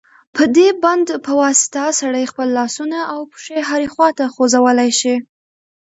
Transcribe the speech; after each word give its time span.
په 0.35 0.43
دې 0.55 0.69
بند 0.83 1.07
په 1.25 1.31
واسطه 1.41 1.83
سړی 1.99 2.23
خپل 2.31 2.47
لاسونه 2.59 2.97
او 3.13 3.19
پښې 3.31 3.57
هرې 3.69 3.87
خواته 3.93 4.23
خوځولای 4.33 4.91
شي. 4.99 5.15